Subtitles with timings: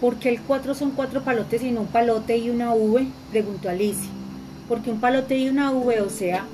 [0.00, 3.08] ¿Por qué el 4 son cuatro palotes y no un palote y una V?
[3.32, 4.08] Preguntó Alicia.
[4.68, 6.46] Porque un palote y una V, o sea,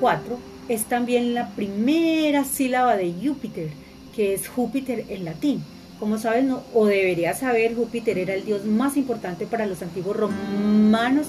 [0.00, 0.38] 4,
[0.68, 3.70] es también la primera sílaba de Júpiter,
[4.14, 5.64] que es Júpiter en latín.
[5.98, 10.16] Como sabes, no, o deberías saber, Júpiter era el dios más importante para los antiguos
[10.16, 11.26] romanos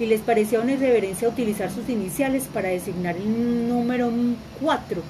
[0.00, 4.10] y les parecía una irreverencia utilizar sus iniciales para designar el número
[4.60, 5.02] 4,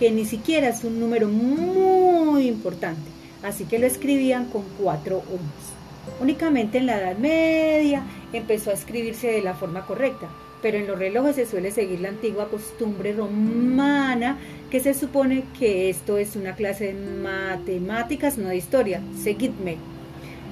[0.00, 5.72] que ni siquiera es un número muy importante así que lo escribían con cuatro unos.
[6.20, 10.28] Únicamente en la Edad Media empezó a escribirse de la forma correcta,
[10.60, 14.38] pero en los relojes se suele seguir la antigua costumbre romana,
[14.70, 19.00] que se supone que esto es una clase de matemáticas, no de historia.
[19.22, 19.76] Seguidme.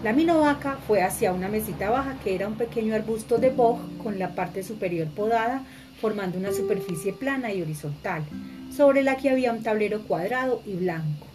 [0.02, 4.18] La minovaca fue hacia una mesita baja, que era un pequeño arbusto de boj con
[4.18, 5.62] la parte superior podada,
[6.00, 8.22] formando una superficie plana y horizontal,
[8.74, 11.29] sobre la que había un tablero cuadrado y blanco.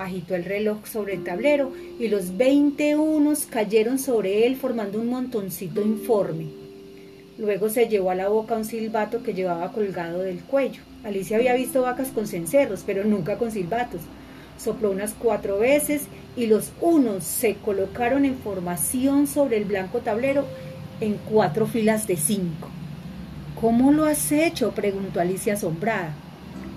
[0.00, 5.08] Agitó el reloj sobre el tablero y los veinte unos cayeron sobre él formando un
[5.08, 6.46] montoncito informe.
[7.36, 10.80] Luego se llevó a la boca un silbato que llevaba colgado del cuello.
[11.04, 14.00] Alicia había visto vacas con cencerros, pero nunca con silbatos.
[14.58, 20.46] Sopló unas cuatro veces y los unos se colocaron en formación sobre el blanco tablero
[21.02, 22.70] en cuatro filas de cinco.
[23.60, 24.70] ¿Cómo lo has hecho?
[24.70, 26.14] preguntó Alicia asombrada.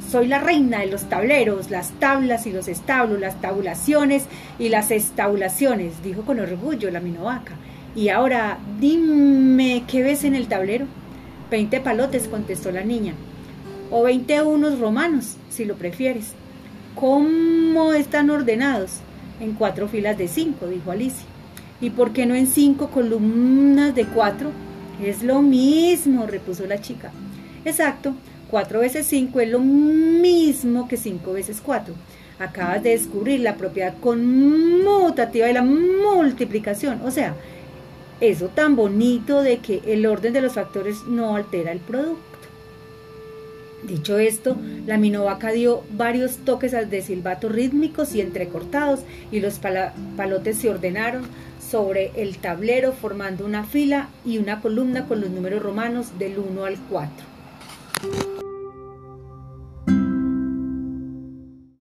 [0.09, 4.25] Soy la reina de los tableros, las tablas y los establos, las tabulaciones
[4.59, 7.55] y las estabulaciones, dijo con orgullo la minovaca.
[7.95, 10.85] Y ahora, dime, ¿qué ves en el tablero?
[11.49, 13.13] Veinte palotes, contestó la niña.
[13.89, 16.33] O veinte unos romanos, si lo prefieres.
[16.95, 18.97] ¿Cómo están ordenados?
[19.39, 21.25] En cuatro filas de cinco, dijo Alicia.
[21.81, 24.51] ¿Y por qué no en cinco columnas de cuatro?
[25.03, 27.11] Es lo mismo, repuso la chica.
[27.65, 28.13] Exacto,
[28.53, 31.91] 4 veces 5 es lo mismo que 5 veces 4.
[32.37, 37.01] Acabas de descubrir la propiedad conmutativa de la multiplicación.
[37.03, 37.33] O sea,
[38.22, 42.22] eso tan bonito de que el orden de los factores no altera el producto.
[43.88, 44.55] Dicho esto,
[44.85, 48.99] la minovaca dio varios toques de silbato rítmicos y entrecortados
[49.31, 49.59] y los
[50.16, 51.23] palotes se ordenaron
[51.72, 56.66] sobre el tablero formando una fila y una columna con los números romanos del 1
[56.66, 57.33] al 4.